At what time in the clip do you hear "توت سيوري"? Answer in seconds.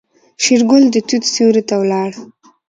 1.07-1.63